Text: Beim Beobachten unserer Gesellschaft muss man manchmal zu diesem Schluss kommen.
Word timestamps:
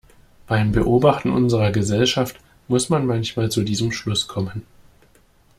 Beim 0.47 0.71
Beobachten 0.71 1.29
unserer 1.29 1.69
Gesellschaft 1.69 2.39
muss 2.67 2.89
man 2.89 3.05
manchmal 3.05 3.51
zu 3.51 3.61
diesem 3.61 3.91
Schluss 3.91 4.27
kommen. 4.27 4.63